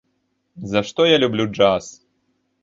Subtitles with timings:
[0.71, 1.93] За што я люблю джаз?